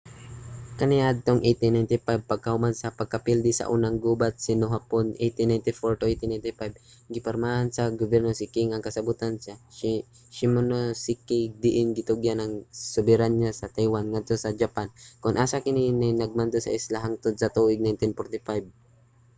[0.79, 8.45] kaniadtong 1895 pagkahuman sa pagkapildi sa unang gubat sa sino-hapon 1894-1895 gipirmahan sa gobyerno sa
[8.53, 9.53] qing ang kasabotan sa
[10.35, 12.53] shimonoseki diin gitugyan ang
[12.93, 14.87] soberanya sa taiwan ngadto sa japan
[15.23, 18.69] kon asa kini kay nagmando sa isla hangtod sa tuig 1945